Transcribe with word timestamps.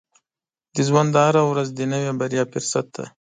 •د 0.75 0.77
ژوند 0.87 1.11
هره 1.25 1.41
ورځ 1.51 1.67
د 1.73 1.79
نوې 1.91 2.11
بریا 2.19 2.43
فرصت 2.53 2.85
دی. 2.95 3.05